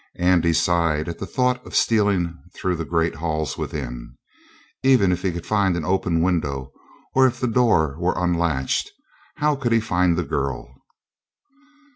[0.17, 4.15] Andy sighed at the thought of stealing through the great halls within.
[4.81, 6.71] Even if he could find an open window,
[7.13, 8.89] or if the door were unlatched,
[9.35, 10.73] how could he find the girl?